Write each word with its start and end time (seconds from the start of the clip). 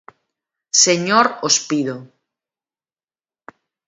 Señor 0.85 1.25
Ospido. 1.49 1.95